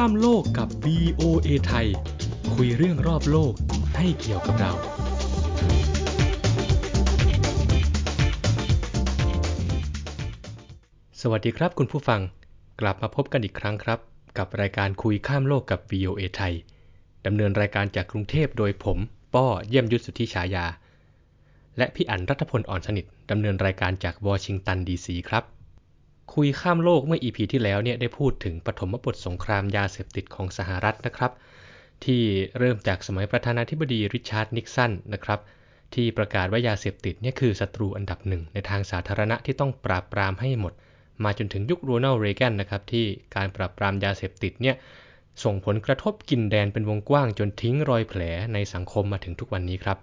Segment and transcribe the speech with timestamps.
[0.00, 1.86] ข้ามโลกกับ VOA ไทย
[2.54, 3.52] คุยเรื่องรอบโลก
[3.96, 4.72] ให้เกี่ยวกับเรา
[11.20, 12.20] สวัสดีครับคุณผู้ฟัง
[12.80, 13.98] กลับมาพบกันอีกครั้งครับ
[14.38, 16.54] กับรายการคุยข้ามโลกกับ VOA ไทย
[17.26, 18.98] ดำเนินรายการจากกรุงเทพโดยผม
[19.34, 20.66] ป้อเยี่ยมยุทธสุทธิฉายา
[21.78, 25.44] และพี่อั๋นรัตพลอ่อนสนิทดำเนินรายการจากวอชิงตันดีซีครับ
[26.32, 31.32] คุยข้ามโลกเมื่อ EP ที่แล้วเนี่ยได้พูดถึงปฐมบทสงครามยาเสพติดของสหรัฐนะครับ
[32.04, 32.22] ที่
[32.58, 35.40] เริ่มจากสมัยประธานาธิบดีริชาร์ดนิกสันนะครับ
[35.94, 40.72] ที่ประกาศว่ายาเสพติดเนี่ยคือศัตรูอันดับหนึ่งในทางสาธารณะที่ต้องปราบปรามให้หมด
[41.24, 43.04] มาจนถึงยุคโรนัลเรแกนนะครับที่
[43.36, 44.76] การปราบปรามยาเสพติดเนี่ย
[45.44, 48.20] ส่งผลกระทบกินแดนเป็นวงกว้างจนทิ้งรอยแผล
[48.52, 49.98] ในสังคมมาถึงทุกวันนี้ครับ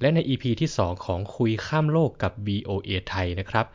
[0.00, 3.66] และใน EP ที่ 2 ของคุยข้ามโลกกับ VOA ไทยนะครับ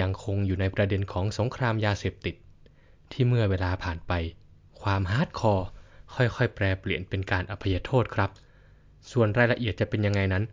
[0.00, 2.34] ยังคงอยู่ในประเด็นของสงครามยาเสพติด
[3.12, 4.12] ที่เมื่อเวลาผ่านไป
[4.82, 5.66] ความ hardcore
[6.14, 8.30] ค่อยๆ แปรเปลี่ยนเป็นการอภัยโทษครับ
[9.12, 10.44] ส่วนรายละเอียดจะเป็นยังไงนั้น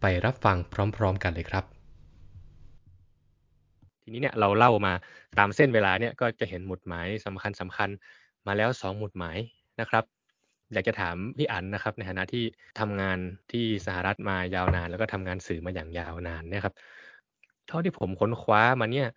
[0.00, 0.56] ไปรับฟัง
[0.96, 1.64] พร้อมๆ กันเลยครับ
[4.02, 4.92] ทีนี้เนี่ยเราเล่ามา
[5.38, 7.88] ตามเส้นเวลาเนี่ยก็จะเห็นหมุดหมายสำคัญสำคัญ
[8.46, 9.38] มาแล้ว 2 หมุดหมาย
[9.80, 10.04] นะครับ
[10.72, 12.44] อยากจะถามพี่อั๋นนะครับในฐานะที่
[12.80, 13.18] ทำงาน
[13.52, 16.74] ที่สหรัฐมายาวนาน แล้วก็ทำงานสื่อมาอย่างยาวนานเนี่ยครับ
[17.70, 19.08] เท่าที่ผมค้นคว้ามาเนี่ย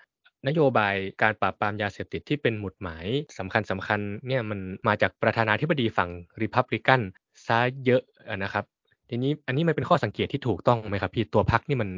[0.47, 3.05] นโยบายการปราบปรามยาเสพติดที่เป็นหมุดหมาย
[3.37, 6.09] สำคัญสำคัญเนี่ยมันมาจากประธานาธิบดีฝั่ง
[6.41, 7.01] ริพับลิกัน
[7.45, 8.01] ซะเยอะ
[8.37, 8.65] นะครับ
[9.09, 11.89] ทีนี้อันนี้มันเป็นข้อสังเกตที่ถูกต้องไหมครับพี่ตัวพรรคนี่มัน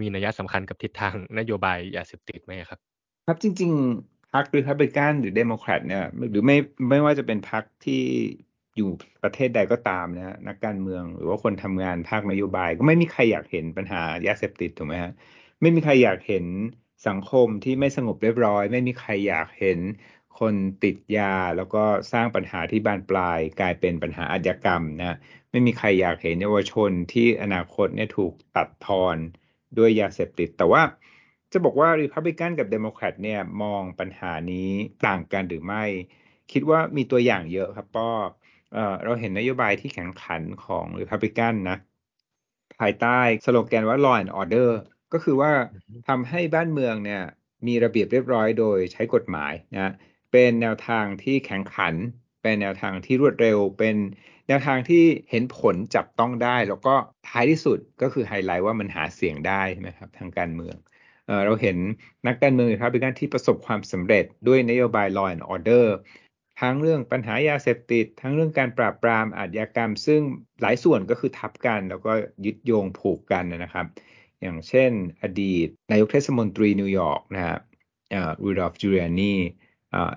[0.00, 2.78] มีนัยสำคัญกับทิศทางนโยบายยาเสพติดไหมครับ
[3.26, 3.70] ครับจริง
[4.02, 6.56] ๆพรรครีพับลิกันหรือเดโมแครตเนี่ยหรือไม่
[6.90, 8.02] ไม่ว่าจะเป็นพรรคที่
[8.76, 8.90] อยู่
[9.22, 15.12] ประเทศใดก็ตามนะนักการเมืองหรือว่าคนทำงานภาคนโยบาย ก็ไม่มีใครอยากเห็นปัญหายาเสพติดถูกไหมฮะ
[15.64, 16.46] ไม่มีใครอยากเห็น
[17.08, 19.78] สังคมที่ไม่สงบเรียบร้อย ไม่มีใครอยากเห็น
[20.38, 20.54] คน
[20.84, 25.16] ติดยาแล้วก็สร้างปัญหาที่บานปลาย กลายเป็นปัญหาอาชญากรรมนะ
[25.50, 29.16] ไม่มีใครอยากเห็นเยาวชนที่อนาคตเนี่ยถูกตัดทอน
[29.78, 30.82] ด้วยยาเสพติด แต่ว่า
[31.52, 34.70] จะบอกว่าริพับลิกันกับเดโมแครตเนี่ยมองปัญหานี้
[35.06, 35.84] ต่างกันหรือไม่
[36.52, 38.10] คิดว่ามีตัวอย่างเยอะครับป้อ
[39.04, 41.78] เราเห็นนโยบายที่แข็งขันของริพับลิกันนะ
[42.80, 44.70] ภายใต้สโลแกนว่า law and order
[45.14, 45.52] ก็คือว่า
[46.08, 47.22] ทำให้บ้านเมืองเนี่ย
[47.66, 49.92] มีระเบียบเรียบร้อยโดยใช้กฎหมายนะ
[50.32, 51.94] เป็นแนวทางที่แข็งขัน
[52.42, 53.96] เป็นแนวทางที่รวดเร็ว เป็น
[54.48, 56.94] แนวทางที่เห็นผลจับต้องได้ แล้วก็
[57.28, 60.76] ท้ายที่สุดก็คือไฮไลท์ว่ามันหาเสียงได้ใช่ไหมครับทางการเมือง
[61.44, 61.76] เราเห็น
[62.26, 65.86] นักการเมืองรีพับลิกันที่ประสบความสำเร็จด้วยนโยบาย law and order
[66.60, 70.20] ทั้งเรื่องปัญหายาเสพติด ทั้งเรื่องการปราบปรามอาชญากรรม ซึ่ง
[70.62, 72.12] หลายส่วนก็คือทับกัน แล้วก็
[72.44, 73.86] ยึดโยงผูกกันนะครับ
[74.42, 74.90] อย่างเช่น
[75.22, 77.58] อดีตนายกเทศมนตรีนิวยอร์กนะฮะ
[78.42, 79.34] รูดอฟจูเลียนี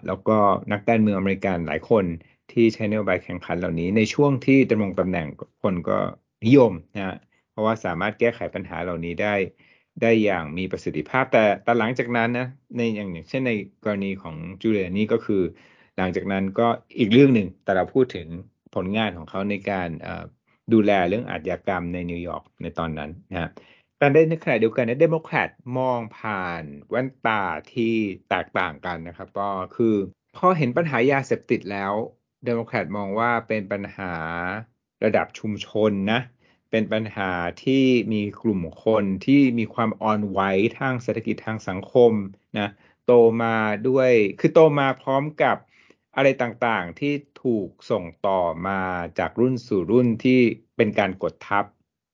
[0.08, 0.38] แล้วก็
[0.72, 2.06] นักการเมืองอเมริกันหลายคน
[2.52, 5.28] ที่ใช้นโยบายแข็งขันเหล่านี้ ในช่วงที่ดำรงตำแหน่ง
[5.64, 5.98] คนก็
[6.46, 7.16] นิยมนะฮะ
[7.52, 9.36] เพราะว่าสามารถแก้ไขปัญหาเหล่านี้ได้
[10.02, 13.52] ได้อย่างมีประสิทธิภาพแต่แต่หลังจากนั้นนะในอย่างเช่นใน
[13.84, 15.42] กรณีของจูเลียนี่ก็คือ
[15.98, 16.68] หลังจากนั้นก็
[17.00, 18.28] อีกเรื่องหนึ่งแต่เราพูดถึง
[18.76, 19.90] ผลงานของเขาในการ
[20.74, 23.50] ดูแลเรื่องอาชญากรรมในนิวยอร์กในตอนนั้นนะ
[23.98, 27.42] แต่ในขณะเดียวกันเดโมแครตมองผ่านแว่นตา
[27.74, 27.94] ที่
[28.30, 29.96] แตกต่างกันนะครับ ก็คือ
[30.38, 31.94] พอเห็นปัญหายาเสพติดแล้ว
[32.46, 34.14] เดโมแครตมองว่าเป็นปัญหา
[35.04, 36.20] ระดับชุมชนนะ
[36.72, 37.32] เป็นปัญหา
[37.64, 40.40] ที่มีกลุ่มคนที่มีความอ่อนไหว
[40.80, 42.12] ทางเศรษฐกิจทางสังคม
[42.60, 42.70] นะ
[43.06, 43.56] โตมา
[43.88, 45.58] ด้วยคือโตมาพร้อมกับ
[46.16, 47.14] อะไรต่างๆที่
[47.44, 48.80] ถูกส่งต่อมา
[49.20, 50.40] จากรุ่นสู่รุ่นที่
[50.78, 51.66] เป็นการกดทับ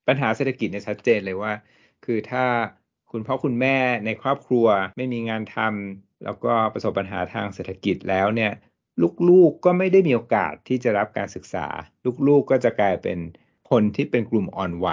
[0.08, 1.54] ปัญหาเศรษฐกิจเนี่ยชัดเจนเลยว่า
[2.06, 2.46] คือถ้า
[3.12, 8.52] คุณพ่อคุณแม่ในครอบครัวไม่มีงานทำแล้วก็ประสบปัญหาทางเศรษฐกิจแล้วเนี่ย
[9.30, 11.68] ลูกๆก็ไม่ได้มีโอกาสที่จะรับการศึกษา
[12.28, 13.20] ลูกๆก็จะกลายเป็น
[13.72, 14.88] คนที่เป็นกลุ่มอ่อนไหว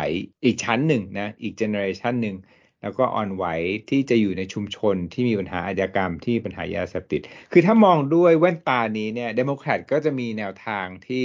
[0.44, 2.36] อีกชั้นหนึ่งนะอีกเจเนอเรชันหนึ่ง
[2.82, 3.44] แล้วก็อ่อนไหว
[3.90, 7.20] ที่จะอยู่ในชุมชนที่มีปัญหาอาชญากรรมที่ปัญหายาเสพติด
[7.52, 11.24] คือถ้ามองด้วยแว่นตานี้เนี่ยเดโมแครตก็จะมีแนวทางที่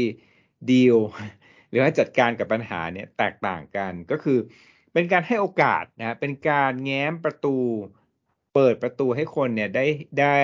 [0.71, 0.97] ดีล
[1.75, 4.37] รือว่าจัดการกับปัญหาเนี่ยแตกต่างกันก็คือ
[4.93, 7.57] เป็นการให้โอกาสนะเป็นการแง้มประตู
[8.53, 9.85] เปิดประตูให้คนเนี่ยได้
[10.21, 10.39] ได้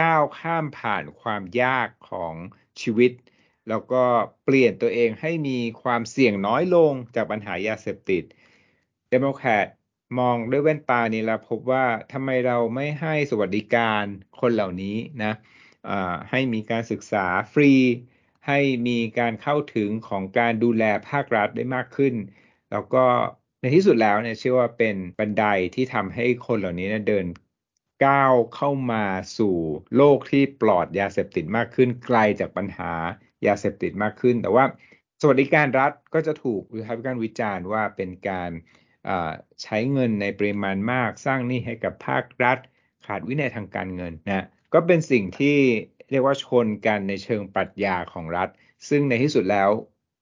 [0.00, 2.34] ก้าวข้ามผ่านความยากของ
[2.80, 3.12] ชีวิต
[3.68, 4.04] แล้วก็
[4.44, 8.24] เปลี่ยนตัวเองให้มีความเสี่ยงน้อยลงจากปัญหายาเสพติด
[9.10, 9.66] เดโมแครต
[10.18, 14.04] มองด้วยแว่นตานี้แล้วพบว่าทำไมเราไม่ให้สวัสดิการ
[14.40, 15.32] คนเหล่านี้นะ
[16.30, 17.72] ให้มีการศึกษาฟรี
[18.46, 18.58] ให้
[18.88, 22.14] มีการเข้าถึงของการดูแลภาครัฐได้มากขึ้น
[22.70, 23.04] แล้วก็
[23.60, 25.44] ในที่สุดแล้วเนี่ยเชื่อว่าเป็นบันได
[25.74, 27.26] ที่ทำให้คนเหล่านี้เนะเดิน
[28.06, 29.04] ก้าวเข้ามา
[29.38, 29.56] สู่
[29.96, 32.92] โลกที่ปลอดยาเสพติดมากขึ้น ไกลจากปัญหา
[33.46, 34.64] ยาเสพติดมากขึ้น แต่ว่า
[35.20, 38.50] สวัสดิการรัฐก็จะถูกวิพากษ์วิจารณ์วิจารณ์ว่าเป็นการ
[39.62, 42.58] ใช้เงินในปริมาณมาก สร้างหนี้ให้กับภาครัฐ
[43.06, 45.58] ขาดวินัยทางการเงินนะก็เป็นสิ่งที่
[46.10, 48.48] เรียกว่าชนกันในเชิงปรัชญาของรัฐ
[48.88, 49.70] ซึ่งในที่สุดแล้ว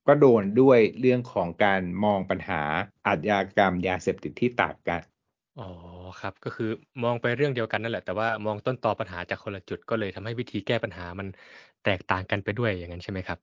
[0.07, 2.63] ก็โดนด้วยเรื่องของการมองปัญหา
[3.07, 5.01] อาชญากรรมยาเสพติดที่ต่างกัน
[5.61, 5.69] อ๋อ
[6.21, 6.71] ครับ ก็คือ
[7.03, 11.27] มองไปเรื่องเดียวกันนั่นแหละ แต่ว่ามองต้นตอปัญหาจากคนละจุดก็เลยทำให้วิธีแก้ปัญหามัน
[11.85, 13.39] แตกต่างกันไปด้วยอย่างนั้นใช่ไหมครับ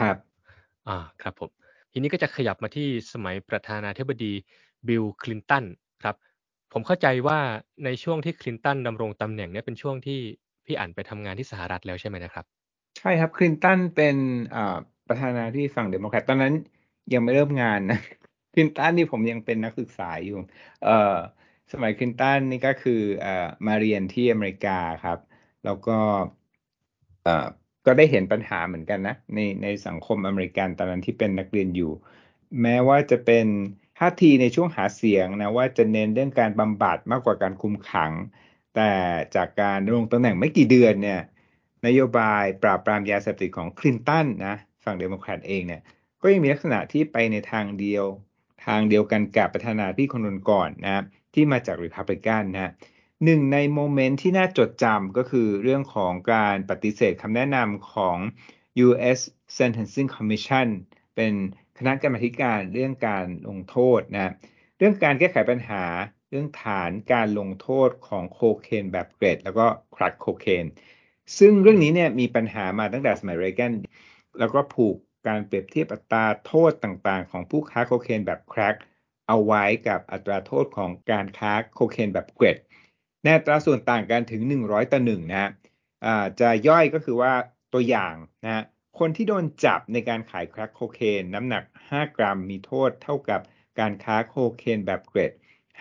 [0.00, 0.16] ครับ
[0.88, 1.50] อ่า ครับผม
[1.92, 4.32] ทีนี้ก็จะขยับมาที่สมัยประธานาธิบดี
[4.88, 5.64] บิลคลินตัน
[6.04, 6.16] ครับ
[6.72, 7.38] ผมเข้าใจว่า
[7.84, 10.20] ในช่วงที่คลินตันดำรงตำแหน่งนี้เป็นช่วงที่
[10.68, 12.44] พี่อั๋นไปทำงานที่สหรัฐแล้วใช่ไหมนะครับ
[12.98, 14.16] ใช่ครับคลินตันเป็น
[15.08, 16.54] ประธานาธิบดีฝั่งเดโมแครตตอนนั้น
[17.12, 18.00] ยังไม่เริ่มงานนะ
[18.54, 20.38] คลินตันนี่ผมยังเป็นนักศึกษาอยู่
[20.84, 21.16] เอ่อ
[21.72, 25.18] สมัยคลินตันนี่ก็คือเอ่อมาเรียนที่อเมริกาครับ
[25.64, 25.98] แล้วก็
[27.22, 27.46] เอ่อ
[27.86, 31.92] ก็ได้เห็นปัญหาเหมือนกันนะ ในในสังคมอเมริกันตอนนั้นที่เป็นนักเรียนอยู่
[32.62, 33.46] แม้ว่าจะเป็น
[33.98, 38.12] ท่าทีในช่วงหาเสียงนะว่าจะเน้นเรื่องการบำบัดมากกว่าการคุมขัง
[38.78, 38.96] แต่
[39.36, 41.20] จากการดำรงตำแหน่งไม่กี่เดือนเนี่ย
[41.86, 45.82] นโยบายปราบปรามยาเสพติดของคลินตันนะฝั่งเดโมแครตเองเนี่ย
[46.22, 48.04] ก็ยังมีลักษณะที่ไปในทางเดียว
[48.66, 51.04] ทางเดียวกันกับประธานาธิบดีคนก่อนนะ
[51.34, 52.72] ที่มาจากริพับลิกันนะ
[53.24, 58.18] หนึ่งในโมเมนต์ที่น่าจดจำก็คือเรื่องของการปฏิเสธคำแนะนำของ
[58.86, 59.18] U.S.
[59.58, 60.68] Sentencing Commission
[61.16, 61.32] เป็น
[61.78, 64.32] คณะกรรมการเรื่องการลงโทษนะ
[64.78, 65.84] เรื่องการแก้ไขปัญหา
[66.30, 69.66] เรื่องฐานการลงโทษของโคเคนแบบเกรด แล้วก็
[69.96, 70.66] ครักโคเคน
[71.38, 73.72] ซึ่งเรื่องนี้เนี่ยมีปัญหามาตั้งแต่สมัยเรแกน
[74.38, 74.96] แล้วก็ผูก
[75.26, 78.74] การเปรียบเทียบอัตราโทษต่างๆ ของผู้ค้าโคเคนแบบครก
[79.28, 82.56] เอาไว้กับอัตราโทษของการค้าโคเคนแบบเกรด
[83.22, 85.50] ในอัตราส่วนต่างกันถึง 100 ต่อ1นะะ
[86.40, 87.32] จะย่อยก็คือว่า
[87.72, 88.14] ตัวอย่าง
[88.44, 88.64] นะ
[88.98, 93.40] คนที่โดนจับในการขายครักโคเคนน้ำหนัก 5 กรัมมีโทษเท่ากับ
[93.80, 95.32] การค้าโคเคนแบบเกรด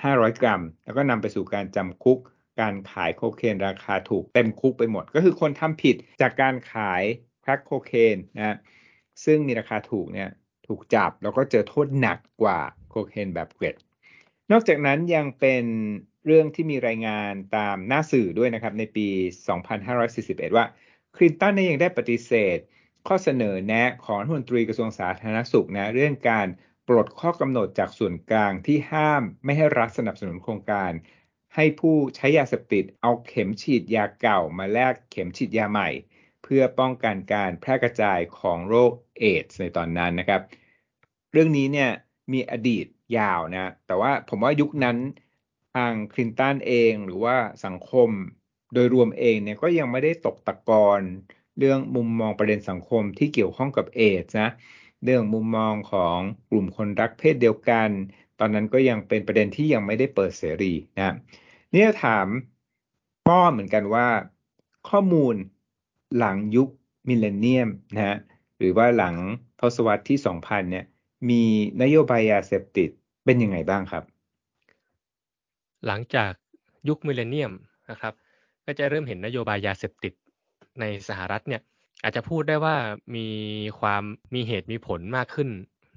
[0.03, 2.19] 500 กรัม แล้วก็นำไปสู่การจำคุก
[2.61, 7.03] การขายโคเคนราคาถูกเต็มคุกไปหมด ก็คือคนทำผิดจากการขาย
[7.41, 8.57] แครกโคเคนนะ
[9.25, 10.29] ซึ่งมีราคาถูกเนี่ย
[10.67, 12.59] ถูกจับแล้วก็เจอโทษหนักกว่า
[12.89, 13.75] โคเคนแบบเกรด
[14.51, 15.65] นอกจากนั้นยังเป็น
[16.25, 19.07] เรื่องที่มีรายงานตามหน้าสื่อด้วยนะครับ ในปี
[19.81, 20.65] 2541 ว่า
[21.15, 22.57] คลินตันยังได้ปฏิเสธ
[23.07, 26.47] ข้อเสนอแนะของรัฐมนตรีกระทรวงสาธารณสุขนะเรื่องการ
[26.87, 30.91] ปลดข้อกำหนดจากส่วนกลางที่ห้ามไม่ให้รัฐสนับสนุนโครงการ
[31.55, 35.89] ให้ผู้ใช้ยาเสพติดเอาเข็มฉีดยาเก่ามาแลกเข็มฉีดยาใหม่
[36.43, 40.41] เพื่อป้องกันการแพร่กระจายของโรคเอดส์ในตอนนั้นนะครับ
[41.31, 41.89] เรื่องนี้เนี่ย
[42.33, 42.85] มีอดีต
[43.17, 44.97] ยาวนะแต่ว่าผมว่ายุคนั้น
[45.75, 47.35] ทางคลินตันเองหรือว่า
[47.65, 48.09] สังคม
[48.73, 51.01] โดยรวมเองเนี่ยก็ยังไม่ได้ตกตะกอน
[51.57, 54.49] เรื่องมุมมองประเด็นสังคมที่เกี่ยวข้องกับเอดส์นะ
[55.03, 56.17] เรื่องมุมมองของ
[56.49, 57.89] กลุ่มคนรักเพศเดียวกัน
[58.39, 61.15] ตอนนั้นก็ยังเป็นประเด็นที่ยังไม่ได้เปิดเสรีนะ
[61.73, 62.27] นี่ถาม
[63.27, 64.07] ป้อเหมือนกันว่า
[64.89, 65.35] ข้อมูล
[66.17, 66.69] หลังยุค
[67.07, 68.17] มิเลเนียมนะฮะ
[68.57, 69.15] หรือว่าหลัง
[69.59, 70.85] ทศวรรษที่ 2000 เนี่ย
[71.29, 71.43] มี
[71.81, 72.89] นโยบายยาเสพติด
[73.25, 74.03] เป็นยังไงบ้างครับ
[75.87, 76.31] หลังจาก
[76.87, 77.53] ยุคมิเลเนียม
[77.89, 78.13] นะครับ
[78.65, 80.13] ก็จะเริ่มเห็นนโยบายยาเสพติด
[80.79, 81.61] ในสหรัฐเนี่ย
[82.03, 82.75] อาจจะพูดได้ว่า
[83.15, 83.27] มี
[83.79, 84.03] ความ
[84.35, 85.49] มีเหตุมีผลมากขึ้น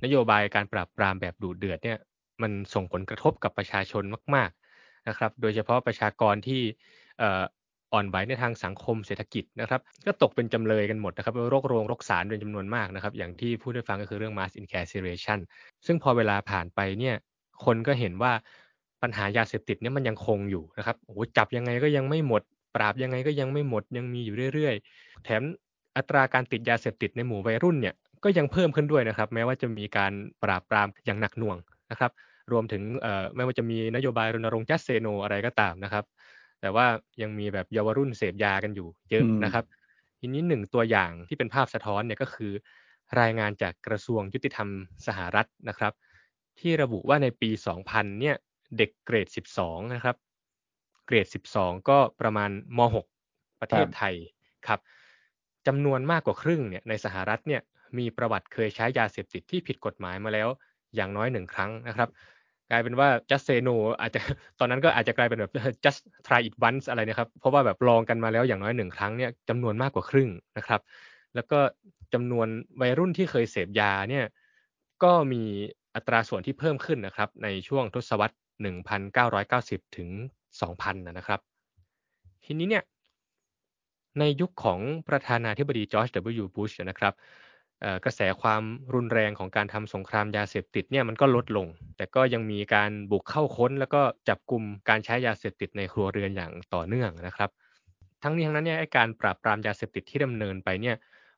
[0.05, 1.99] นโยบายการปราบปรามแบบดุเดือดเนี่ย
[2.43, 4.03] มันส่งผลกระทบกับประชาชน
[4.35, 6.61] มาก ๆนะครับ โดยเฉพาะประชากรที่
[7.93, 15.39] อ่อนไหวในทางสังคมเศรษฐกิจนะครับ ก็ตกเป็นจำเลยกันหมดนะครับโรคโรงโรคสารเป็นจำนวนมากนะครับ อย่างที่พูดได้ฟังก็คือเรื่อง mass incarceration
[15.87, 17.17] ซึ่งพอเวลาผ่านไปเนี่ย
[17.65, 18.33] คนก็เห็นว่า
[19.03, 22.43] ปัญหายาเสพติดเนี่ยมันยังคงอยู่นะครับโอ้จับยังไงก็ยังไม่หมด
[22.77, 25.43] ปราบยังไงก็ยังไม่หมดยังมีอยู่เรื่อยๆ แถม
[25.97, 27.95] อัตราการติดยาเสพติดในหมู่วัยรุ่นเนี่ย
[28.25, 31.57] ก็ยังเพิ่มขึ้นด้วยนะครับ แม้ว่าจะมีการปราบปรามอย่างหนักหน่วง
[31.91, 32.13] นะครับ
[32.53, 32.83] รวมถึง
[33.37, 36.05] ไม่ว่าจะมีนโยบายรณรงค์จัสเซโนอะไรก็ตามนะครับ
[36.61, 36.87] แต่ว่า
[37.23, 39.65] ยังมีแบบเยาวรุ่นเสพยากันอยู่เยอะนะครับ
[40.21, 42.53] ทีนี้หนึ่งตัวอย่างที่เป็นภาพสะท้อนเนี่ยก็คือ
[43.21, 44.69] รายงานจากกระทรวงยุติธรรม
[45.07, 45.93] สหรัฐนะครับ
[46.61, 47.51] ที่ระบุว่าในปี
[47.85, 48.37] 2000 เนี่ย
[48.79, 49.29] เด็กเกรด
[49.61, 50.17] 12 นะครับ
[51.07, 54.15] เกรด 12 ก็ประมาณม .6 ประเทศไทย
[54.67, 54.81] ครับ
[55.67, 57.61] จำนวนมากกว่าครึ่งเนี่ยในสหรัฐเนี่ย
[57.99, 60.49] มีประวัติเคยใช้ยาเสพติดที่ผิดกฎหมายมาแล้ว
[60.97, 62.09] อย่างน้อยหนึ่งครั้งนะครับ
[62.71, 64.21] กลายเป็นว่า just say no อาจจะ
[64.59, 65.53] ตอนนั้นก็อาจจะกลายเป็นแบบ
[65.85, 70.81] just try it once อะไรนะครับ เพราะว่าแบบลองกันมาแล้วอย่างน้อยหนึ่งครั้งเนี่ยจำนวนมากกว่าครึ่งนะครับ
[71.35, 71.59] แล้วก็
[72.15, 72.49] จำนวน
[72.81, 74.25] วัยรุ่นที่เคยเสพยาเนี่ย
[75.03, 75.43] ก็มี
[75.95, 78.37] อัตราส่วนที่เพิ่มขึ้นนะครับ ในช่วงทศวรรษ
[79.15, 80.09] 1990 ถึง
[80.61, 81.41] 2000 นะครับ
[82.45, 82.85] ทีนี้เนี่ย
[84.19, 86.09] ในยุคของประธานาธิบดีจอร์จ
[86.43, 86.47] W.
[86.55, 87.15] บุชนะครับ
[88.05, 88.63] กระแสความ
[88.95, 97.51] รุนแรงของการทำสงครามยาเสพติดเนี่ยมันก็ลดลง แต่ก็ยังมีการบุกเข้าค้น แล้วก็จับกลุ่มการใช้ยาเสพติดในครัวเรือนอย่างต่อเนื่องนะครับ
[98.23, 100.97] ทั้งนี้ทั้งนั้นเนี่ยการปราบปรามยาเสพติดที่ดำเนินไปเนี่ย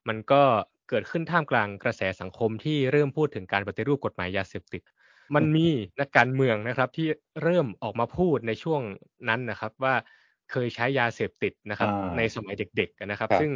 [0.09, 0.43] มันก็
[0.89, 4.83] เกิดขึ้นท่ามกลางกระแสสังคมที่เริ่มพูดถึงการปฏิรูปกฎหมายยาเสพติด
[5.35, 5.69] มันมี
[6.01, 7.09] นักการเมืองนะครับที่
[7.43, 8.83] เริ่มออกมาพูดในช่วง
[9.29, 9.95] นั้นนะครับว่า
[10.53, 13.51] เคยใช้ยาเสพติดนะครับ ในสมัยเด็กๆนะครับ ซึ่ง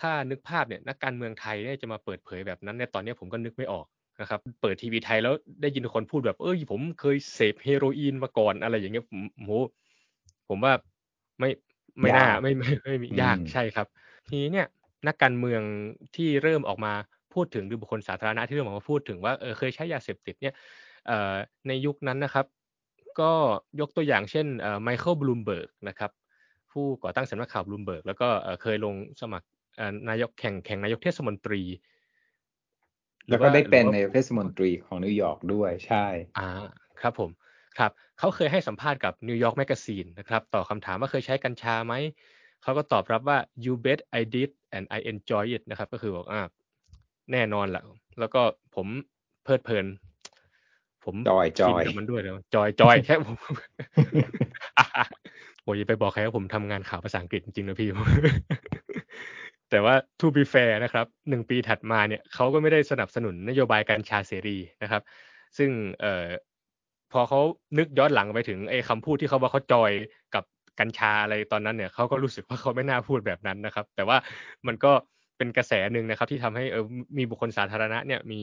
[0.00, 3.86] ถ้านึกภาพเนี่ยนักการเมืองไทยเนี่ยจะมาเปิดเผยแบบนั้นในตอนนี้ผมก็นึกไม่ออก
[4.20, 9.52] นะครับเปิดทีวีไทยแล้วได้ยินคนพูดแบบ เอ้ยผมเคยเสพเฮโรอีนมาก่อนอะไรอย่างเงี้ยผมโห
[10.48, 10.72] ผมว่า
[11.40, 11.50] ไม่
[12.00, 13.86] ไม่น่าไม่ไม่ไม่ยากใช่ครับ
[14.28, 14.66] ทีนี้เนี่ย
[15.06, 15.62] นักการเมือง
[16.16, 16.92] ที่เริ่มออกมา
[17.34, 20.54] พูดถึงหรือบุคคลสาธารณะที่เริ่มออกมาพูดถึงว่าเออเคยใช้ยาเสพติดเนี่ย
[21.68, 22.46] ในยุคนั้นนะครับ
[23.20, 23.32] ก็
[23.80, 24.46] ยกตัวอย่างเช่น
[24.82, 26.10] ไมเคิลบลูมเบิร์กนะครับ
[26.72, 28.28] ผู้ก่อตั้งสำนักข่าวบลูมเบิร์กแล้วก็
[28.62, 29.46] เคยลงสมัคร
[30.08, 31.62] นายกแข่งแข่งนายกเทศมนตรี
[33.28, 36.06] แล้วก็ได้เป็นนายกเทศมนตรีของนิวยอร์กด้วยใช่
[36.38, 36.48] อ่า
[37.00, 37.30] ครับผม
[37.78, 41.94] ครับเขาเคยให้สัมภาษณ์กับนิวยอร์กแมกกาซีนนะครับต่อคำถามว่าเคยใช้กัญชาไหม
[42.62, 46.40] เขาก็ตอบรับว่า you bet I did and I enjoy it นะครับก็คือบอกอ่า
[47.32, 47.82] แน่นอนแหละ
[48.20, 48.42] แล้วก็
[48.76, 48.86] ผม
[49.44, 49.86] เพลิดเพลิน
[51.04, 53.36] ผมจอยจอยกับมันด้วยเลยจอยจอยแค่ผม
[55.68, 57.88] โอ้ยไปบอกใครว่าผมทำงานข่าวภาษาอังกฤษจริงๆนะพี่
[59.70, 65.02] แต่ว่า to be fair นะครับหนึ่งปีถัดมาเนี่ยเขาก็ไม่ได้สนับสนุนนโยบายกัญชาเสรีนะครับ
[65.58, 65.70] ซึ่ง
[66.00, 66.26] เอ่อ
[67.12, 67.40] พอเขา
[67.78, 69.92] นึกย้อนหลังไปถึงไอ้คำพูดที่เขาว่าเขาจอย
[70.34, 70.44] กับ
[70.80, 74.16] กัญชาอะไรตอนนั้นเนี่ยเขาก็รู้สึกว่าเขาไม่น่าพูดแบบนั้นนะครับ แต่ว่า
[74.66, 74.92] มันก็
[75.36, 76.84] เป็นกระแสหนึ่งนะครับ ที่ทำให้เออ
[77.18, 78.40] มีบุคคลสาธารณะเนี่ยมี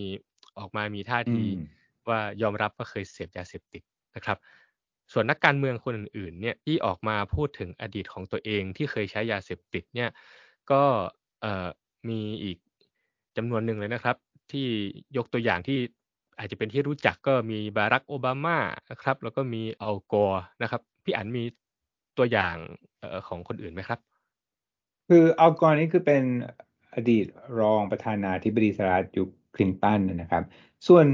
[0.60, 1.44] ออกมามีท่าที
[2.10, 3.84] ว่ายอมรับว่าเคยเสพยาเสพติด
[4.15, 4.38] นะครับ
[5.13, 10.09] ส่วนนักการเมืองคนอื่นๆเนี่ยที่ออกมาพูดถึงอดีตของตัวเองที่เคยใช้ยาเสพติดเนี่ย
[10.71, 10.83] ก็
[12.09, 12.57] มีอีก
[13.38, 14.15] จำนวนหนึ่งเลยนะครับ
[14.51, 14.67] ที่
[15.17, 15.79] ยกตัวอย่างที่
[16.38, 18.57] อาจจะเป็นที่รู้จักก็มีบารักโอบามา
[18.91, 21.43] นะครับแล้วก็มีอัลกอร์นะครับพี่อั๋นมี
[22.17, 22.55] ตัวอย่าง
[23.27, 24.00] ของคนอื่นไหมครับ
[25.07, 26.24] คืออัลกอร์นี่คือเป็น
[26.93, 27.25] อดีต
[27.59, 30.43] รองประธานาธิบดีสหรัฐยุคคลินตันนะครับ
[30.88, 31.05] ส่วน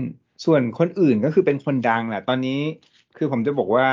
[0.46, 2.60] ส่วนคนอื่นก็คือเป็นคนดังแหละตอนนี้
[3.18, 3.88] คือผมจะบอกว่า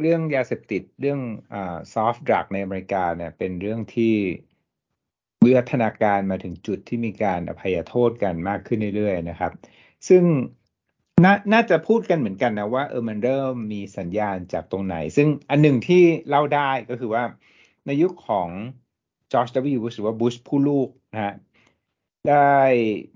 [0.00, 1.20] เรื่องยาเสพติดเรื่อง
[1.52, 4.14] อ่า soft drug ในอเมริกาเนี่ย เป็นเรื่องที่
[5.44, 9.52] วิวัฒนาการมาถึงจุดที่มีการอภัยโทษกันมากขึ้นเรื่อยๆนะครับ
[10.08, 10.22] ซึ่ง
[11.24, 17.22] นน่าจะพูดกันเหมือนกันนะว่าเออมันเริ่มมีสัญญาณจากตรงไหน ซึ่งอันหนึ่งที่เล่าได้ก็คือว่า
[17.86, 18.48] ในยุคของ
[19.32, 19.78] จอร์จ W.
[19.82, 21.34] บุชหรือว่าบุชผู้ลูกนะฮะ
[22.30, 22.58] ได้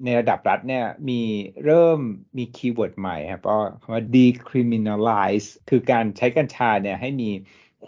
[0.04, 1.20] ในระดับรัฐเนี่ยมี
[1.64, 2.00] เริ่ม
[2.38, 7.30] มีคีย์เวิร์ดใหม่ครับก็คำว่า decriminalize คือการใช้กัญชาเนี่ยให้มี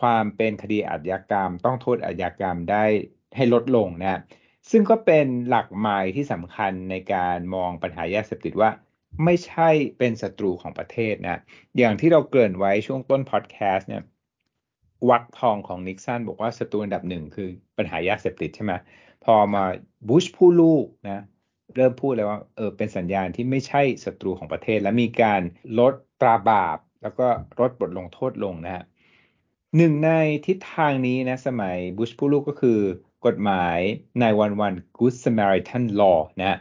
[0.01, 2.85] ความเป็นคดีอาชญากรรม ต้องโทษอาชญากรรมได้
[3.37, 4.21] ให้ลดลงนะ
[4.71, 8.71] ซึ่งก็เป็นหลักหมายที่สำคัญในการมองปัญหายาเสพติดว่า
[9.25, 11.41] ไม่ใช่เป็นศัตรูของประเทศนะ
[11.79, 14.03] อย่างที่เราเกริ่นไว้ช่วงต้นพอดแคสต์เนี่ย
[15.11, 18.73] วักทองของนิกสันบอกว่าศัตรูอันดับหนึ่งคือปัญหายาเสพติดใช่ไหม
[19.25, 19.65] พอมา
[20.09, 21.25] บุชผู้ลูกนะ
[21.75, 25.41] เริ่มพูดเลยว่าเออเป็นสัญญาณที่ไม่ใช่ศัตรูของประเทศ และมีการ
[25.79, 27.27] ลดตราบาป แล้วก็
[27.61, 28.85] ลดบทลงโทษลงนะฮะ
[29.77, 30.11] หนึ่งใน
[30.47, 32.81] ทิศทางนี้นะสมัยบุชผู้ลูกก็คือ
[33.27, 33.79] กฎหมาย
[34.21, 36.59] ในวันวัน Good Samaritan Law นะ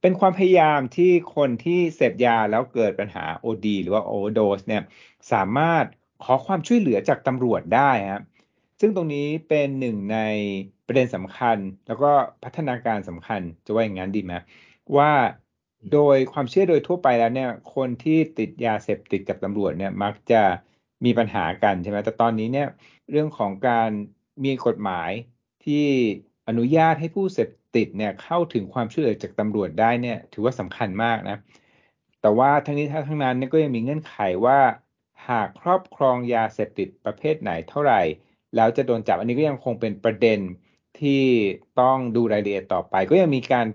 [0.00, 4.82] เป็นความพยายามที่คนที่เสพยาแล้วเกิดปัญหา OD หรือว่า overdose เนี่ย
[5.32, 5.84] สามารถ
[6.24, 8.22] ขอความช่วยเหลือจากตำรวจได้ครับ
[8.80, 10.18] ซึ่งตรงนี้เป็นหนึ่งใน
[10.90, 12.12] ประเด็นสำคัญ แล้วก็
[12.44, 14.34] พัฒนาการสำคัญจะว่าอย่างนั้นดีไหม
[14.96, 15.12] ว่า
[15.92, 20.42] โดยความเชื่อโดยทั่วไปแล้วเนี่ย คนที่ติดยาเสพติดกับตำรวจเนี่ยมักจะ
[21.04, 22.68] มีปัญหากันใช่ไหมแต่ตอนนี้เนี่ย
[23.10, 23.90] เรื่องของการ
[24.44, 25.10] มีกฎหมาย
[25.64, 25.86] ที่
[26.48, 31.36] อนุญาตให้ผู้เสพติดเนี่ยเข้าถึงความช่วยเหลือจากตำรวจได้เนี่ย ถือว่าสำคัญมากนะ
[32.20, 34.16] แต่ว่าทั้งนี้ทั้งนั้นเนี่ยก็ยังมีเงื่อนไข
[34.46, 34.58] ว่า
[35.28, 38.00] หากครอบครองยาเสพติดประเภทไหนเท่าไหร่
[38.56, 40.40] แล้วจะโดนจับอันนี้ก็ยังคงเป็นประเด็น
[41.00, 41.22] ที่
[41.80, 43.66] ต้องดูรายละเอียดต่อไป ก็ยังมีการ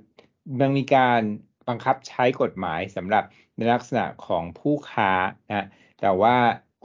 [0.61, 1.21] ยังมีการ
[1.67, 3.23] บังคับใช้กฎหมายสำหรับ
[3.57, 5.11] ในลักษณะของผู้ค้า
[5.47, 5.67] นะ
[6.01, 6.35] แต่ว่า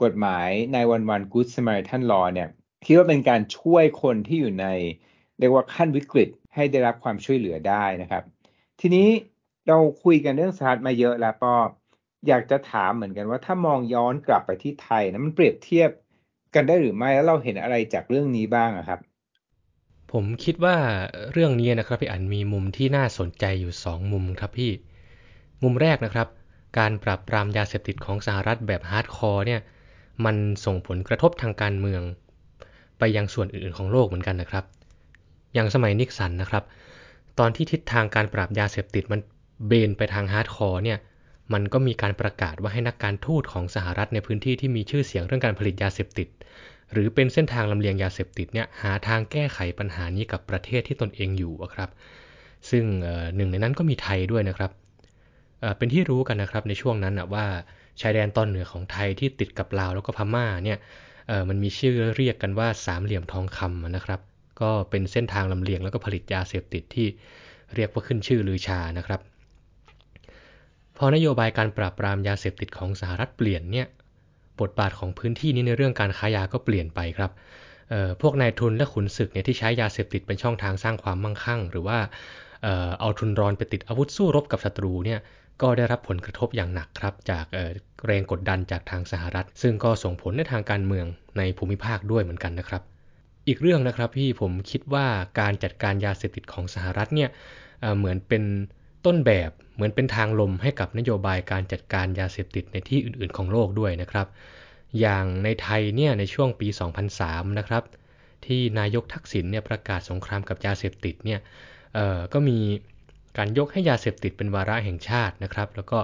[0.03, 2.49] กฎหมายในวันวัน Good Samaritan Law เนี่ย
[2.85, 4.67] คิดว่าเป็นการช่วยคนที่อยู่ใน
[5.39, 8.23] เรียกว่าขั้นวิกฤตให้ได้รับความช่วยเหลือได้นะครับ
[8.79, 9.07] ทีนี้
[9.67, 11.53] เราคุยกันเรื่องสหรัฐมาเยอะแล้วก็
[12.27, 15.89] อยากจะถามเหมือนกันว่าถ้ามองย้อนกลับไปที่ไทยนะมันเปรียบเทียบ
[16.55, 18.99] กันได้หรือไม่แล้วเราเห็นอะไรจากเรื่องนี้บ้างครับ
[20.11, 20.77] ผมคิดว่า
[21.31, 24.71] เรื่องนี้นะครับพี่อันมีมุมที่น่าสนใจอยู่สองมุมครับพี่
[25.63, 26.27] มุมแรกนะครับ
[26.77, 29.61] การปราบปรามยาเสพติดของสหรัฐแบบ hardcore เนี่ย
[30.25, 32.01] มันส่งผลกระทบทางการเมือง
[32.99, 34.65] ไปยังส่วนอื่นๆของโลกเหมือนกันนะครับ
[35.53, 36.63] อย่างสมัยนิกสันนะครับ
[37.39, 39.19] ตอนที่ทิศทางการปราบยาเสพติดมัน
[39.67, 40.97] เบนไปทาง hardcore เนี่ย
[41.53, 46.27] มันก็มีการประกาศว่าให้นักการทูตของสหรัฐในพื้นที่ที่มีชื่อเสียงเรื่องการผลิตยาเสพติด
[46.93, 51.89] หรือเป็นเส้นทางลำเลียงยาเสพติดเนี่ยหาทางแก้ไขปัญหานี้กับประเทศที่ตนเองอยู่ครับ
[52.69, 52.83] ซึ่ง
[53.35, 54.71] หนึ่งในนั้นก็มีไทยด้วยนะครับ
[55.77, 57.45] เป็นที่รู้กันนะครับในช่วงนั้นว่า
[58.01, 60.77] ชายแดนตอนเหนือของไทยที่ติดกับลาวแล้วก็พม่าเนี่ย
[61.49, 64.19] มันมีชื่อเรียกกันว่าสามเหลี่ยมทองคำนะครับ
[64.61, 67.07] ก็เป็นเส้นทางลำเลียงแล้วก็ผลิตยาเสพติดที่
[67.75, 69.21] เรียกว่าขึ้นชื่อลือชานะครับ
[70.97, 73.87] พอนโยบายการปราบปรามยาเสพติดของสหรัฐเปลี่ยนเนี่ย
[74.61, 77.31] บทบาทของพื้นที่นี้ในเรื่องการค้ายาก็เปลี่ยนไปครับ
[78.21, 81.97] พวกนายทุนและขุนศึกเนี่ยที่ใช้ยาเสพติดเป็นช่องทางสร้างความมั่งคั่ง หรือว่า
[82.99, 85.19] เอาทุนรอนไปติดอาวุธสู้รบกับศัตรูเนี่ย
[85.61, 87.45] ก็ได้รับผลกระทบอย่างหนักครับจาก
[88.07, 91.05] แรงกดดันจากทางสหรัฐ ซึ่งก็ส่งผลในทางการเมือง
[91.37, 92.81] ในภูมิภาคด้วยเหมือนกันนะครับ
[93.47, 95.05] อีกเรื่องนะครับพี่ผมคิดว่า
[95.39, 97.29] การจัดการยาเสพติดของสหรัฐเนี่ย
[97.97, 98.43] เหมือนเป็น
[99.05, 104.27] ต้นแบบเหมือนเป็นทางลมให้กับนโยบายการจัดการยาเสพติดในที่อื่นๆ ของโลกด้วยนะครับ
[104.99, 106.67] อย่างในไทยเนี่ยในช่วงปี
[107.13, 107.83] 2003 นะครับ
[108.45, 111.39] ที่นายกทักษิณเนี่ยประกาศสงครามกับยาเสพติดเนี่ย
[112.33, 112.57] ก็มี
[113.37, 115.99] การยกให้ยาเสพติดเป็นวาระแห่งชาตินะครับ แล้วก็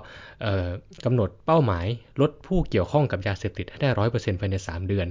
[1.06, 1.86] กำหนดเป้าหมาย
[2.22, 5.08] ลดผู้เกี่ยวข้องกับยาเสพติดให้ได้ร้อยเปอร์เซ็นต์ภายใน 3 เดือน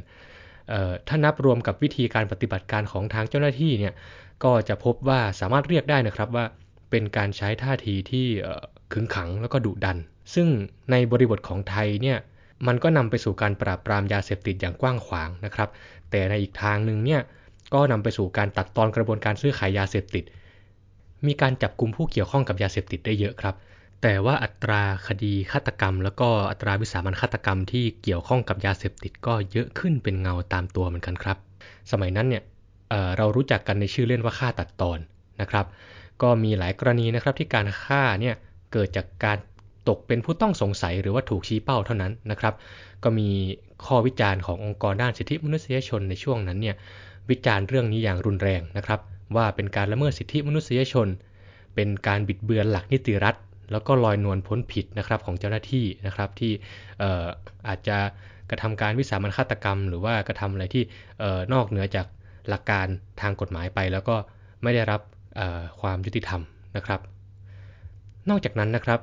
[1.09, 3.95] ถ้านับรวมกับวิธีการปฏิบัติการของทางเจ้าหน้าที่เนี่ย
[4.45, 6.45] ก็จะพบว่าสามารถเรียกได้นะครับว่า
[6.91, 8.27] เป็นการใช้ท่าทีที่
[8.93, 9.99] ขึงขังแล้วก็ดุดัน
[10.35, 10.49] ซึ่ง
[10.91, 12.19] ในบริบทของไทยเนี่ย
[12.67, 15.69] มันก็นำไปสู่การปราบปรามยาเสพติดอย่างกว้างขวางนะครับ
[16.11, 17.21] แต่ในอีกทางหนึ่งเนี่ย
[17.75, 20.25] ก็นำไปสู่การตัดตอนกระบวนการซื้อขายยาเสพติด
[21.27, 23.55] มีการจับกลุ่มผู้เกี่ยวข้องกับยาเสพติดได้เยอะครับ
[24.03, 31.39] แต่ว่าอัตราคดีฆาตกรรม แล้วก็อัตราวิสามันฆาตกรรมที่เกี่ยวข้องกับยาเสพติดก็เยอะขึ้นเป็นเงาตามตัวเหมือนกันครับ
[31.91, 32.43] สมัยนั้นเนี่ย
[32.91, 34.99] เเรารู้จักกันในชื่อเล่นว่าฆ่าตัดตอน
[35.41, 35.67] นะครับ
[36.23, 38.35] ก็มีหลายกรณีนะครับที่การฆ่าเนี่ย
[38.73, 39.39] เกิดจากการ
[39.89, 42.55] ตกเป็นผู้ต้องสงสัยหรือว่าถูกชี้เป้าเท่านั้นนะครับ
[43.05, 43.29] ก็มี
[43.85, 46.77] ข้อวิจารณ์ขององค์กรด้านสิทธิมนุษยชนในช่วงนั้นเนี่ย
[47.31, 49.01] วิจารณ์เรื่องนี้อย่างรุนแรงนะครับ
[49.37, 51.09] ว่าเป็นการละเมิดสิทธิมนุษยชน
[51.75, 53.35] เป็นการบิดเบือนหลักนิติรัฐ
[53.73, 56.53] แล้วก็ลอยนวลพ้นผิดนะครับของเจ้าหน้าที่นะครับที่
[57.69, 57.99] อาจจะ
[58.51, 60.83] กระทำการวิสามันฆาตกรรม หรือว่ากระทำอะไรที่
[61.53, 62.07] นอกเหนือจาก
[62.49, 62.87] หลักการ
[63.21, 64.17] ทางกฎหมายไป แล้วก็
[64.63, 65.01] ไม่ได้รับ
[65.81, 66.41] ความยุติธรรม
[66.77, 67.01] นะครับ
[68.29, 69.01] นอกจากนั้นนะครับ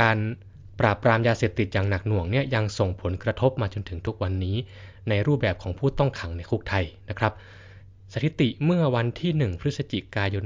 [0.00, 0.16] การ
[0.80, 4.56] ปราบปรามยาเสพติดอย่างหนักหน่วงเนี่ยยังส่งผลกระทบมาจนถึงทุกวันนี้
[5.08, 7.32] ในรูปแบบของผู้ต้องขังในคุกไทยนะครับ
[8.12, 10.44] สถิติเมื่อวันที่ 1 พฤศจิกายน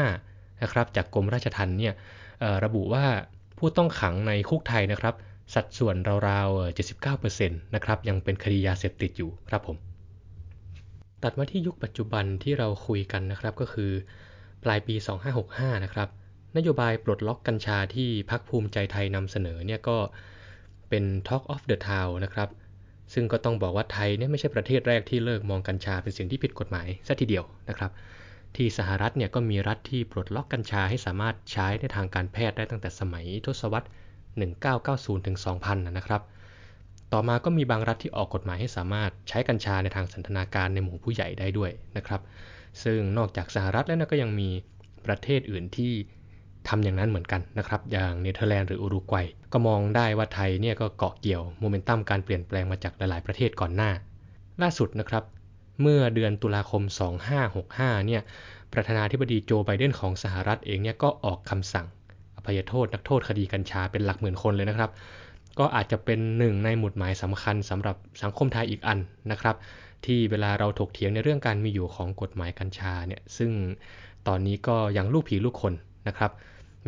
[0.00, 1.94] 65 นะครับ จากกรมราชทัณฑ์เนี่ย
[2.64, 3.06] ระบุว่า
[3.58, 5.14] ผู้ต้องขังในคุกไทยนะครับ
[5.54, 5.96] สัดส่วน
[6.28, 6.78] ราวๆ
[7.10, 9.91] 79%นะครับยังเป็นคดียาเสพติดอยู่ครับผม
[11.22, 13.92] ตัดมาที่ยุคปัจจุบันที่เราคุยกันนะครับก็คือ
[14.64, 14.94] ปลายปี
[15.40, 16.08] 2565 นะครับ
[16.56, 19.96] นโยบายปลดล็อกกัญชาที่พักภูมิใจไทยนำเสนอเนี่ยก็
[20.88, 22.48] เป็น Talk of the Town นะครับ
[23.14, 27.90] ซึ่งก็ต้องบอกว่าไทยเนี่ยไม่ใช่ประเทศแรกที่เลิกมองกัญชาเป็นสิ่งที่ผิดกฎหมายซะทีเดียวนะครับ
[28.56, 33.88] ที่สหรัฐเนี่ยก็มีรัฐที่ปลดล็อกกัญชาให้สามารถใช้ในทางการแพทย์ได้ตั้งแต่สมัยทศวรรษ
[34.56, 36.22] 1990 ถึง 2000 นะครับ
[37.12, 42.20] ต่อมาก็มีบางรัฐที่ออกกฎหมายให้สามารถใช้กัญชาในทางสันทนาการในหมู่ผู้ใหญ่ได้ด้วยนะครับ
[42.82, 44.48] ซึ่งนอกจากสหรัฐแล้วนะก็ยังมี
[45.06, 45.92] ประเทศอื่นที่
[46.68, 53.90] ทำอย่างนั้นเหมือนกันนะครับ อย่างเนเธอร์แลนด์หรืออุรุกวัย ก็มองได้ว่าไทยเนี่ยก็เกาะเกี่ยวโมเมนตัมการเปลี่ยนแปลงมาจากหลาย ๆ ประเทศก่อนหน้า
[54.62, 55.24] ล่าสุดนะครับ
[55.80, 56.82] เมื่อเดือนตุลาคม
[57.44, 58.22] 2565 เนี่ย
[58.72, 61.86] ประธานาธิบดีโจไบเดนของสหรัฐเองเนี่ยก็ออกคำสั่ง
[62.36, 64.90] อภัยโทษนักโทษคดีกัญชาเป็นหลักหมื่นคนเลยนะครับ
[65.58, 68.98] ก็อาจจะเป็นหนึ่งในหมุดหมายสำคัญสำหรับสังคมไทยอีกอัน
[69.30, 69.56] นะครับ
[70.04, 73.50] ที่เวลาเราถกเถียงในเรื่องการมีอยู่ของกฎหมายกัญชาเนี่ยซึ่ง
[74.28, 75.74] ตอนนี้ก็ยังลูกผีลูกคน
[76.08, 76.30] นะครับ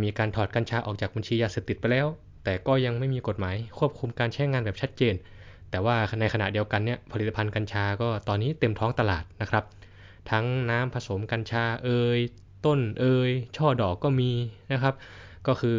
[0.02, 2.06] มีการถอดกัญชาออกจากบัญชียาเสพติดไปแล้ว
[2.44, 5.14] แต่ก็ยังไม่มีกฎหมายควบคุมการใช้งานแบบชัดเจน
[5.70, 9.64] แต่ว่าในขณะเดียวกันเนี่ยผลิตภัณฑ์กัญชาก็ตอนนี้เต็มท้องตลาดนะครับ
[10.30, 12.18] ทั้งน้ำผสมกัญชาเอย
[12.66, 14.30] ต้นเอยช่อดอกก็มี
[14.72, 14.94] นะครับ
[15.46, 15.76] ก็คือ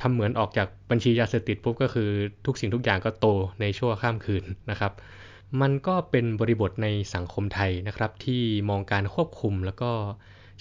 [0.00, 2.10] ทำเหมือนออกจากบัญชียาเสพติดปุ๊บก็คือ
[2.46, 3.26] ทุกสิ่งทุกอย่างก็โต
[3.60, 4.92] ในชั่วข้ามคืนนะครับ
[5.60, 9.90] มันก็เป็นบริบทในสังคมไทยนะครับ ที่มองการควบคุมแล้วก็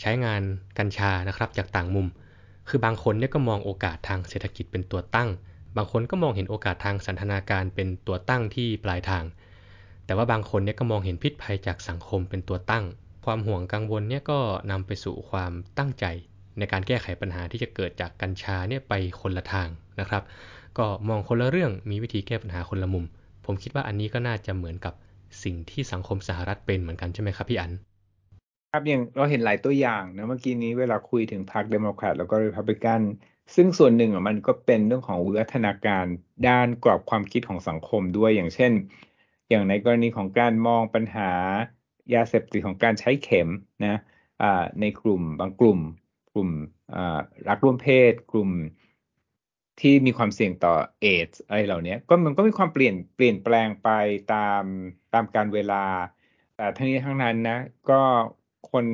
[0.02, 0.42] ใช้งาน
[0.78, 2.08] กัญชานะครับจากต่างมุม
[2.70, 5.30] คือบางคนเนี่ยก็มองโอกาสทางเศรษฐกิจเป็นตัวตั้ง
[5.78, 9.24] บางคนก็มองเห็นโอกาสทางสันทนาการเป็นตัวตั้งที่ปลายทาง
[10.06, 12.86] แต่ว่าบางคนเนี่ยก็มองเห็นพิษภัยจากสังคมเป็นตัวตั้ง
[13.26, 14.40] ความห่วงกังวลเนี่ยก็
[14.72, 16.06] นำไปสู่ความตั้งใจ
[16.60, 20.24] ในการแก้ไขปัญหาที่จะเกิดจากกัญชาเนี่ยไปคนละทางนะครับ
[20.78, 23.06] ก็มองคนละเรื่องมีวิธีแก้ปัญหาคนละมุม
[23.46, 24.94] ผมคิดว่าอันนี้ก็น่าจะเหมือนกับ
[25.44, 27.72] สิ่งที่สังคมสหรัฐเป็นเหมือนกันใช่ไหมครับพี่อัน
[28.72, 33.02] ครับอย่างเราเห็นหลายตัวอย่างนะเมื่อกี้นี้เวลาคุยถึงพรรคเดโมแครตแล้วก็รีพับลิกัน
[33.56, 36.06] ซึ่งส่วนหนึ่งอะมันก็เป็นเรื่องของวิวัฒนาการ
[36.48, 38.72] ด้านกรอบความคิดของสังคมด้วยอย่างเช่น
[39.50, 41.32] อย่างในกรณีของการมองปัญหา
[42.14, 43.50] ยาเสพติดของการใช้เข็ม
[43.86, 44.00] นะ
[44.82, 45.80] ในกลุ่มบางกลุ่ม
[46.36, 46.50] กลุ่ม
[47.50, 48.50] รักร่วมเพศ กลุ่ม
[49.82, 53.90] ที่มีความเสี่ยงต่อเอดส์อะไรเหล่านี้ก็มันก็มีความเปลี่ยนเปลี่ยนแปลงไป
[54.34, 54.64] ตาม
[55.14, 55.86] ตามการเวลา
[56.56, 58.02] แต่ทั้งนี้ทั้งนั้นนะ ก็
[58.72, 58.86] คน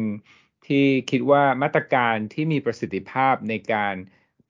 [0.68, 3.94] ที่คิดว่ามาตรการที่มีประสิทธิภาพในการ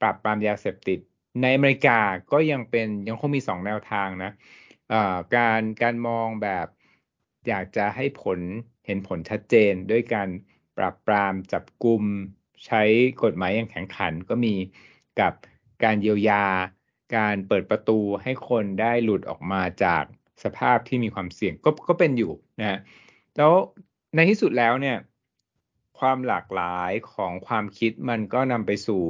[0.00, 0.98] ปราบปรามยาเสพติด
[1.42, 1.98] ในอเมริกา
[2.32, 4.32] ก็ยังเป็นยังคงมีสองแนวทางนะ
[5.36, 6.66] การการมองแบบ
[7.48, 8.38] อยากจะให้ผล
[8.86, 10.28] เห็นผลชัดเจนด้วยการ
[10.78, 12.02] ปราบปรามจับกลุ่ม
[12.66, 12.82] ใช้
[13.22, 14.54] กฎหมายอย่างแข็งขันก็มี
[15.20, 15.32] กับ
[15.84, 16.44] การเยียวยา
[17.16, 20.04] การเปิดประตูให้คนได้หลุดออกมาจาก
[20.44, 22.78] สภาพที่มีความเสี่ยงก็ก็เป็นอยู่นะ
[23.36, 23.52] แล้ว
[24.14, 24.98] ในที่สุดแล้วเนี่ย
[25.98, 29.02] ความหลากหลายของความคิดมันก็นำไปสู่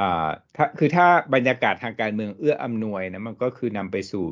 [0.00, 4.26] อ่าถ้าคือถ้าบรรยากาศทางการเมืองเอื้ออำนวยนะมันก็คือนำไปสู่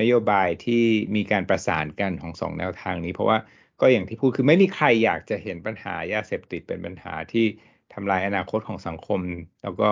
[0.00, 0.84] นโยบายที่
[1.16, 3.38] มีการประสานกันของสองแนวทางนี้ เพราะว่า
[3.80, 7.46] ก็อย่างที่พูดคือไม่มีใครอยากจะเห็นปัญหายาเสพติดเป็นปัญหาที่
[7.94, 9.20] ทำลายอนาคตของสังคม
[9.62, 9.90] แล้วก็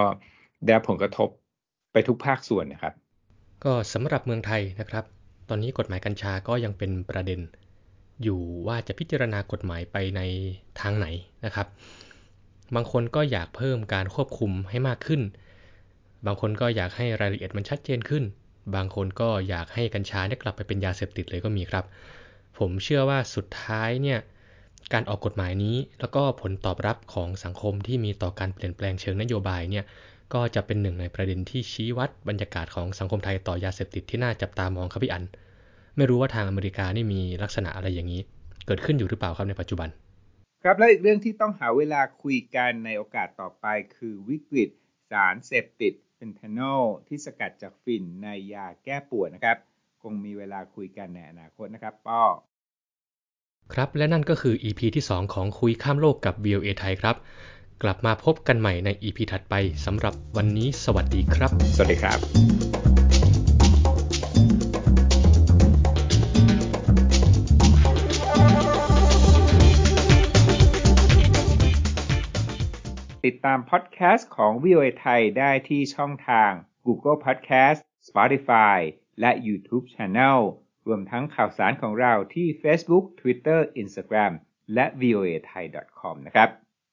[0.67, 1.29] ได้ผลกระทบ
[1.93, 2.95] ไปทุกภาคส่วนนะครับ
[3.65, 5.05] ก็สำหรับเมืองไทยนะครับ
[5.49, 7.41] ตอนนี้กฎหมายกัญชาก็ยังเป็นประเด็น
[8.23, 10.21] อยู่ว่าจะพิจารณากฎหมายไปใน
[10.81, 11.07] ทางไหน
[11.45, 11.67] นะครับ
[12.75, 15.23] บางคนก็อยากเพิ่มการควบคุมให้มากขึ้น
[16.27, 18.25] บางคนก็อยากให้รายละเอียดมันชัดเจนขึ้น
[18.75, 21.85] บางคนก็อยากให้กัญชาเนี่ยกลับไปเป็นยาเสพติดเลยก็มีครับ
[22.59, 24.19] ผมเชื่อว่าสุดท้ายเนี่ย
[24.93, 29.85] การออกกฎหมายนี้ แล้วก็ผลตอบรับของสังคมที่มีต่อการเปลี่ยนแปลงเชิงนโยบายเนี่ย
[30.35, 35.25] ก็จะเป็นหนึ่งในประเด็นที่ชี้วัดบรรยากาศของสังคมไทยต่อยาเสพติดที่น่าจับตามองครับพี่อัน
[35.97, 38.23] ไม่รู้ว่าทางอเมริกานี่มีลักษณะอะไรอย่างนี้
[38.67, 39.89] เกิดขึ้นอยู่หรือเปล่าครับในปัจจุบัน
[40.65, 44.71] ครับและอีกเรื่องที่ต้องหาเวลาคุยกันในโอกาสต่อไป คือวิกฤต
[45.11, 49.57] สารเสพติดเฟนทานอลที่สกัดจากฝิ่นในยาแก้ปวดนะครับ
[50.03, 52.23] คงมีเวลาคุยกันในอนาคตนะครับป้อ
[53.73, 57.17] ครับและนั่นก็คือ EP ที่ 2 ของคุยข้ามโลกกับ VOA ไทยครับ
[57.83, 59.55] กลับมาพบกันใหม่ใน EP ถัดไป
[59.85, 62.19] สำหรับวันนี้สวัสดีครับ สวัสดีครับ
[73.27, 76.51] ติดตามพอดแคสต์ของ VOA ไทยได้ที่ช่องทาง
[76.87, 78.79] Google Podcast Spotify
[79.21, 80.41] และ YouTube Channel
[80.89, 84.33] รวมทั้งข่าวสารของเราที่ Facebook Twitter Instagram
[84.75, 85.65] และ voa thai
[86.01, 86.51] com นะครับ